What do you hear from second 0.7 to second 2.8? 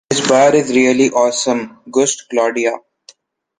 really awesome, gushed Claudia.